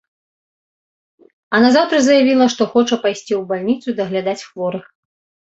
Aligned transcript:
А 1.57 1.59
назаўтра 1.65 1.97
заявіла, 2.05 2.45
што 2.53 2.69
хоча 2.73 2.95
пайсці 3.05 3.33
ў 3.41 3.43
больніцу 3.53 3.97
даглядаць 4.01 4.41
хворых. 4.49 4.85